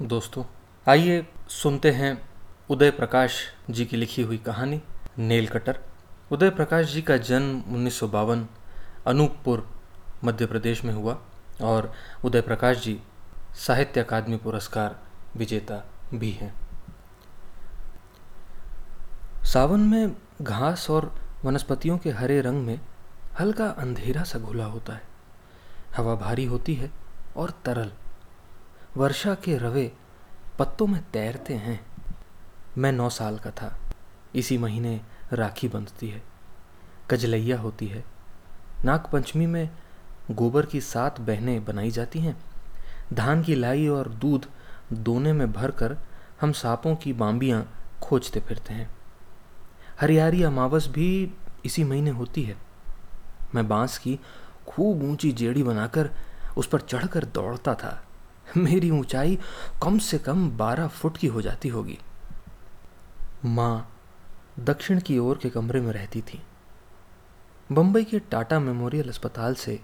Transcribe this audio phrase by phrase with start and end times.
[0.00, 0.44] दोस्तों,
[0.86, 2.30] आइए सुनते हैं
[2.70, 3.34] उदय प्रकाश
[3.70, 4.80] जी की लिखी हुई कहानी,
[5.18, 5.78] नेल कटर।
[6.32, 8.46] उदय प्रकाश जी का जन्म उन्नीस सौ बावन
[9.06, 9.66] अनूपपुर,
[10.24, 11.18] मध्य प्रदेश में हुआ
[11.62, 11.92] और
[12.24, 12.98] उदय प्रकाश जी
[13.56, 14.98] साहित्य अकादमी पुरस्कार
[15.36, 15.82] विजेता
[16.14, 16.54] भी हैं।
[19.44, 21.12] सावन में घास और
[21.44, 22.80] वनस्पतियों के हरे रंग में
[23.40, 25.02] हल्का अंधेरा सा घुला होता है।
[25.96, 26.90] हवा भारी होती है
[27.36, 27.92] और तरल।
[28.96, 29.92] वर्षा के रवे
[30.58, 31.86] पत्तों में तैरते हैं।
[32.78, 33.78] मैं नौ साल का था।
[34.34, 35.00] इसी महीने
[35.32, 36.22] राखी बंधती है।
[37.10, 38.04] कजलैया होती है।
[38.84, 39.70] नाग पंचमी में
[40.30, 42.44] गोबर की सात बहनें बनाई जाती हैं।
[43.12, 44.46] धान की लाई और दूध
[44.92, 45.98] दोने में भरकर
[46.40, 48.96] हम सांपों की बाम्बियाँ खोजते फिरते हैं।
[50.00, 51.34] हरियारी अमावस भी
[51.64, 52.56] इसी महीने होती है।
[53.54, 54.20] मैं बाँस की
[54.68, 56.10] खूब ऊँची जेड़ी बनाकर
[56.56, 58.06] उस पर चढ़कर दौड़ता था।
[58.56, 59.38] मेरी ऊंचाई
[59.82, 61.98] कम से कम बारह फुट की हो जाती होगी।
[63.44, 64.00] माँ
[64.58, 66.42] दक्षिण की ओर के कमरे में रहती थी।
[67.72, 69.80] बम्बई के टाटा मेमोरियल अस्पताल से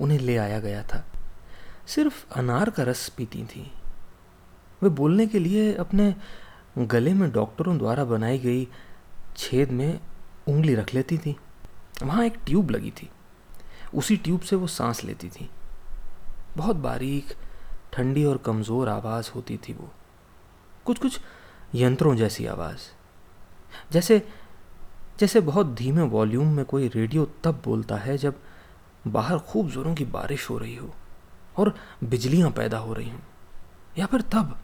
[0.00, 1.06] उन्हें ले आया गया था।
[1.86, 3.72] सिर्फ़ अनार का रस पीती थी।
[4.82, 6.14] वे बोलने के लिए अपने
[6.78, 8.68] गले में डॉक्टरों द्वारा बनाई गई
[9.36, 10.00] छेद में
[10.48, 11.36] उंगली रख लेती थी।
[12.02, 13.10] वहाँ एक ट्यूब लगी थी।
[13.94, 15.50] उसी ट्यूब से वो सांस लेती थी।
[16.56, 17.34] बहुत बारीक
[17.92, 19.90] ठंडी और कमज़ोर आवाज़ होती थी वो।
[20.86, 21.20] कुछ कुछ
[21.74, 22.88] यंत्रों जैसी आवाज़।
[23.92, 24.22] जैसे
[25.20, 28.34] जैसे बहुत धीमे वॉल्यूम में कोई रेडियो तब बोलता है जब
[29.06, 30.92] बाहर खूब ज़ोरों की बारिश हो रही हो
[31.56, 33.20] और बिजलियाँ पैदा हो रही हों,
[33.96, 34.58] या फिर तब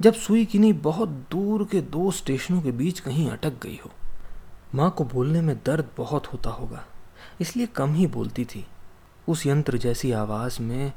[0.00, 3.90] जब सुई किनी बहुत दूर के दो स्टेशनों के बीच कहीं अटक गई हो।
[4.74, 6.84] माँ को बोलने में दर्द बहुत होता होगा,
[7.40, 8.64] इसलिए कम ही बोलती थी।
[9.28, 10.92] उस यंत्र जैसी आवाज़ में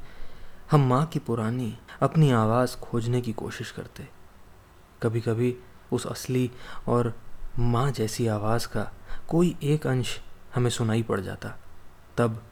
[0.70, 4.08] हम माँ की पुरानी अपनी आवाज़ खोजने की कोशिश करते।
[5.02, 5.56] कभी कभी
[5.92, 6.50] उस असली
[6.88, 7.20] और
[7.58, 8.92] माँ जैसी आवाज़ का
[9.28, 10.20] कोई एक अंश
[10.54, 11.58] हमें सुनाई पड़ जाता।
[12.16, 12.42] तब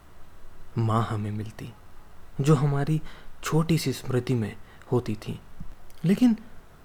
[0.78, 1.72] माँ हमें मिलती,
[2.40, 3.02] जो हमारी
[3.42, 4.56] छोटी सी स्मृति में
[4.92, 5.40] होती थी।
[6.04, 6.36] लेकिन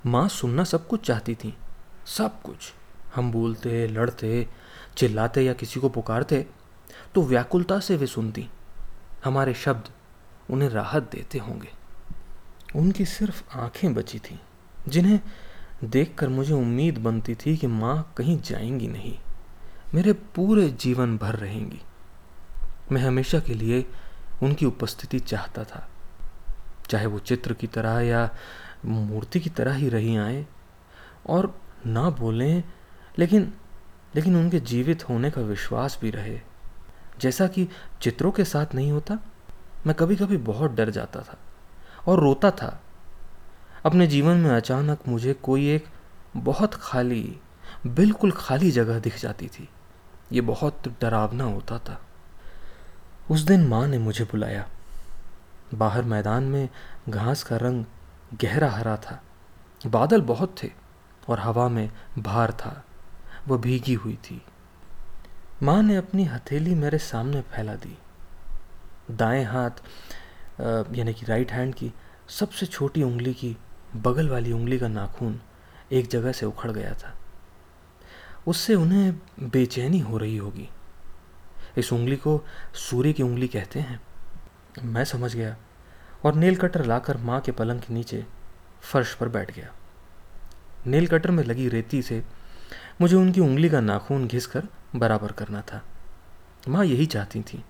[0.05, 1.57] माँ सुनना सब कुछ चाहती थी।
[2.05, 2.73] सब कुछ।
[3.15, 4.49] हम बोलते, लड़ते,
[4.97, 6.47] चिल्लाते या किसी को पुकारते
[7.15, 8.49] तो व्याकुलता से वे सुनती।
[9.25, 9.89] हमारे शब्द
[10.49, 11.69] उन्हें राहत देते होंगे।
[12.75, 14.39] उनकी सिर्फ़ आँखें बची थीं,
[14.87, 15.19] जिन्हें
[15.83, 19.19] देखकर मुझे उम्मीद बनती थी कि माँ कहीं जाएँगी नहीं।
[19.93, 21.81] मेरे पूरे जीवन भर रहेंगी।
[22.91, 23.87] मैं हमेशा के लिए
[24.43, 25.89] उनकी उपस्थिति चाहता था।
[26.89, 28.29] चाहे वो चित्र की तरह या
[28.85, 30.45] मूर्ति की तरह ही रही आए,
[31.27, 32.63] और ना बोलें,
[33.19, 33.53] लेकिन
[34.15, 36.41] लेकिन उनके जीवित होने का विश्वास भी रहे।
[37.19, 37.67] जैसा कि
[38.01, 39.19] चित्रों के साथ नहीं होता
[39.87, 41.37] मैं कभी कभी बहुत डर जाता था
[42.07, 42.81] और रोता था।
[43.85, 45.85] अपने जीवन में अचानक मुझे कोई एक
[46.37, 47.39] बहुत खाली,
[47.87, 49.69] बिल्कुल खाली जगह दिख जाती थी।
[50.31, 52.01] ये बहुत डरावना होता था।
[53.31, 54.69] उस दिन माँ ने मुझे बुलाया।
[55.73, 56.69] बाहर मैदान में
[57.09, 57.85] घास का रंग
[58.33, 59.23] गहरा हरा था।
[59.87, 60.71] बादल बहुत थे
[61.29, 62.85] और हवा में भार था।
[63.47, 64.41] वह भीगी हुई थी।
[65.63, 67.97] माँ ने अपनी हथेली मेरे सामने फैला दी।
[69.19, 69.81] दाएँ हाथ
[70.95, 71.91] यानी कि राइट हैंड की,
[72.29, 73.55] सबसे छोटी उंगली की
[73.95, 75.39] बगल वाली उंगली का नाखून
[75.91, 77.15] एक जगह से उखड़ गया था।
[78.47, 80.69] उससे उन्हें बेचैनी हो रही होगी।
[81.77, 82.41] इस उंगली को
[82.79, 83.99] सूर्य की उंगली कहते हैं।
[84.83, 85.55] मैं समझ गया
[86.25, 88.25] और नेल कटर लाकर माँ के पलंग के नीचे
[88.81, 89.73] फर्श पर बैठ गया।
[90.87, 92.23] नेल कटर में लगी रेती से
[93.01, 95.81] मुझे उनकी उंगली का नाखून घिस कर बराबर करना था।
[96.67, 97.63] माँ यही चाहती थी।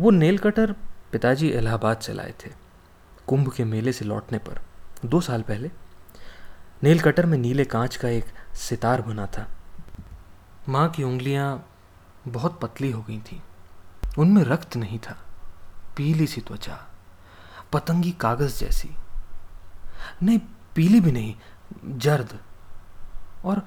[0.00, 0.72] वो नेल कटर
[1.12, 2.50] पिताजी इलाहाबाद से लाए थे।
[3.26, 4.60] कुंभ के मेले से लौटने पर,
[5.04, 5.70] दो साल पहले
[6.82, 8.24] नेल कटर में नीले कांच का एक
[8.54, 9.46] सितार बना था।
[10.68, 11.66] माँ की उंगलियाँ
[12.28, 13.40] बहुत पतली हो गई थीं।
[14.18, 15.16] उनमें रक्त नहीं था,
[15.96, 16.78] पीली सी त्वचा,
[17.72, 18.90] पतंगी कागज़ जैसी।
[20.22, 20.38] नहीं,
[20.74, 21.34] पीली भी नहीं,
[21.98, 22.38] जर्द।
[23.44, 23.62] और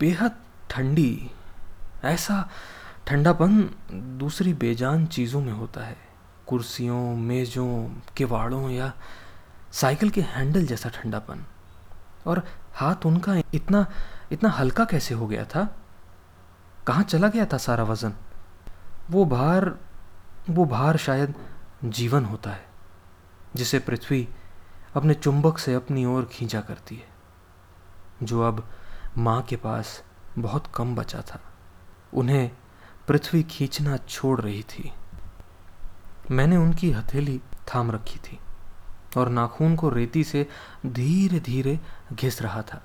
[0.00, 0.36] बेहद
[0.70, 1.30] ठंडी,
[2.04, 2.48] ऐसा
[3.06, 3.58] ठंडापन
[4.18, 5.96] दूसरी बेजान चीज़ों में होता है।
[6.46, 8.92] कुर्सियों, मेज़ों, किवाड़ों या
[9.72, 11.44] साइकिल के हैंडल जैसा ठंडापन।
[12.26, 12.42] और
[12.74, 13.86] हाथ उनका इतना
[14.32, 15.64] इतना हल्का कैसे हो गया था?
[16.86, 18.14] कहाँ चला गया था सारा वज़न?
[19.10, 19.74] वो भार
[20.50, 21.34] वो भार शायद
[21.84, 22.64] जीवन होता है,
[23.56, 24.28] जिसे पृथ्वी
[24.94, 27.08] अपने चुंबक से अपनी ओर खींचा करती है,
[28.22, 28.68] जो अब
[29.18, 30.02] माँ के पास
[30.38, 31.40] बहुत कम बचा था।
[32.14, 32.50] उन्हें
[33.08, 34.92] पृथ्वी खींचना छोड़ रही थी।
[36.30, 37.40] मैंने उनकी हथेली
[37.74, 38.38] थाम रखी थी
[39.16, 40.46] और नाखून को रेती से
[40.86, 41.80] धीरे धीरे
[42.12, 42.82] घिस रहा था।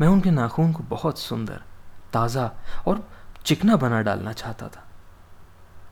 [0.00, 1.62] मैं उनके नाखून को बहुत सुंदर,
[2.12, 2.50] ताज़ा
[2.86, 3.08] और
[3.44, 4.84] चिकना बना डालना चाहता था।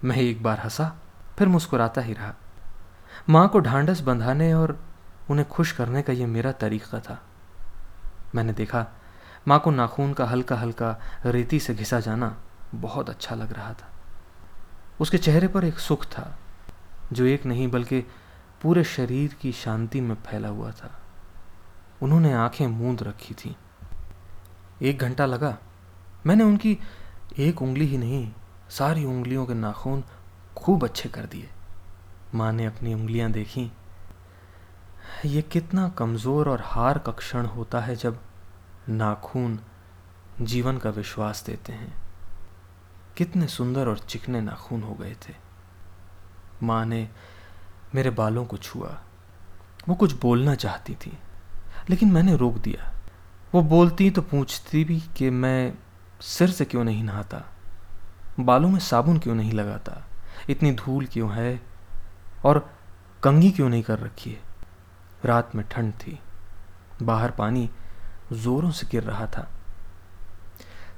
[0.04, 0.96] मैं एक बार हंसा,
[1.38, 2.34] फिर मुस्कुराता ही रहा।
[3.28, 4.78] माँ को ढांढस बंधाने और
[5.30, 7.22] उन्हें खुश करने का यह मेरा तरीका था।
[8.34, 8.86] मैंने देखा,
[9.48, 12.36] माँ को नाखून का हल्का हल्का रेती से घिसा जाना
[12.80, 13.92] बहुत अच्छा लग रहा था।
[15.00, 16.38] उसके चेहरे पर एक सुख था,
[17.12, 18.00] जो एक नहीं बल्कि
[18.62, 21.00] पूरे शरीर की शांति में फैला हुआ था।
[22.02, 23.56] उन्होंने आँखें मूंद रखी थी।
[24.82, 25.58] एक घंटा लगा।
[26.26, 26.78] मैंने उनकी
[27.38, 28.32] एक उंगली ही नहीं,
[28.70, 30.04] सारी उंगलियों के नाखून
[30.56, 31.50] खूब अच्छे कर दिए।
[32.34, 33.72] माँ ने अपनी उंगलियाँ देखी।
[35.24, 38.20] ये कितना कमज़ोर और हार का क्षण होता है जब
[38.88, 39.60] नाखून
[40.40, 42.03] जीवन का विश्वास देते हैं।
[43.16, 45.34] कितने सुंदर और चिकने नाखून हो गए थे।
[46.62, 47.08] माँ ने
[47.94, 49.00] मेरे बालों को छुआ।
[49.88, 51.18] वो कुछ बोलना चाहती थी,
[51.90, 52.94] लेकिन मैंने रोक दिया।
[53.54, 55.74] वो बोलती तो पूछती भी कि मैं
[56.20, 57.42] सिर से क्यों नहीं नहाता?
[58.40, 60.04] बालों में साबुन क्यों नहीं लगाता?
[60.50, 61.62] इतनी धूल क्यों है?
[62.44, 62.70] और
[63.22, 64.40] कंगी क्यों नहीं कर रखी है?
[65.24, 66.20] रात में ठंड थी।
[67.02, 67.70] बाहर पानी
[68.32, 69.50] जोरों से गिर रहा था।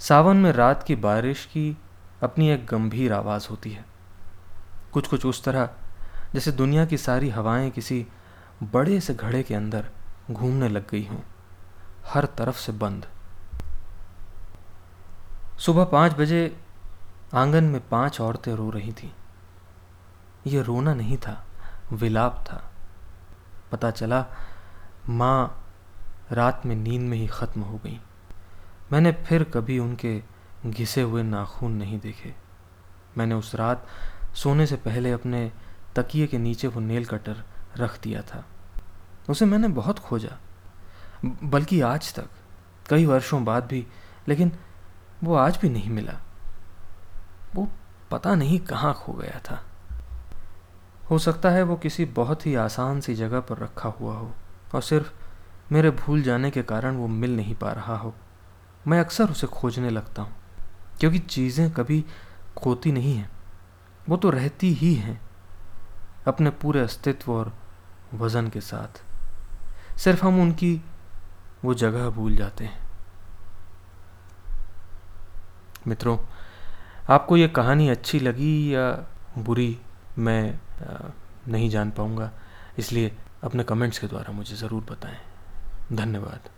[0.01, 1.79] सावन में रात की बारिश की
[2.23, 3.85] अपनी एक गंभीर आवाज़ होती है।
[4.93, 5.71] कुछ कुछ उस तरह,
[6.35, 8.07] जैसे दुनिया की सारी हवाएँ किसी
[8.63, 9.89] बड़े से घड़े के अंदर
[10.31, 11.19] घूमने लग गई हों,
[12.07, 13.07] हर तरफ़ से बंद।
[15.59, 16.61] सुबह पाँच बजे
[17.35, 19.11] आँगन में पाँच औरतें रो रही थीं।
[20.47, 21.45] यह रोना नहीं था,
[21.93, 22.73] विलाप था।
[23.73, 24.27] पता चला,
[25.09, 25.65] माँ
[26.33, 28.01] रात में नींद में ही ख़त्म हो गई।
[28.93, 30.23] मैंने फिर कभी उनके
[30.67, 32.35] घिसे हुए नाखून नहीं देखे।
[33.19, 33.87] मैंने उस रात
[34.35, 35.53] सोने से पहले अपने
[35.97, 37.45] तकिए के नीचे वो नेल कटर
[37.79, 38.45] रख दिया था।
[39.31, 40.39] उसे मैंने बहुत खोजा,
[41.25, 42.27] बल्कि आज तक,
[42.89, 43.87] कई वर्षों बाद भी,
[44.29, 44.53] लेकिन
[45.25, 46.21] वो आज भी नहीं मिला।
[47.55, 47.69] वो
[48.11, 49.63] पता नहीं कहाँ खो गया था।
[51.11, 54.33] हो सकता है वो किसी बहुत ही आसान सी जगह पर रखा हुआ हो,
[54.75, 55.13] और सिर्फ़
[55.73, 58.15] मेरे भूल जाने के कारण वो मिल नहीं पा रहा हो।
[58.87, 60.37] मैं अक्सर उसे खोजने लगता हूँ।
[61.01, 62.05] क्योंकि चीज़ें कभी
[62.57, 63.31] खोती नहीं हैं।
[64.09, 65.21] वो तो रहती ही हैं,
[66.27, 67.53] अपने पूरे अस्तित्व और
[68.15, 69.03] वज़न के साथ।
[69.99, 70.81] सिर्फ़ हम उनकी
[71.65, 72.85] वो जगह भूल जाते हैं।
[75.87, 76.19] मित्रों,
[77.09, 78.91] आपको ये कहानी अच्छी लगी या
[79.39, 79.79] बुरी,
[80.19, 80.59] मैं
[81.49, 82.31] नहीं जान पाऊँगा।
[82.79, 85.19] इसलिए अपने कमेंट्स के द्वारा मुझे ज़रूर बताएँ।
[85.93, 86.49] धन्यवाद।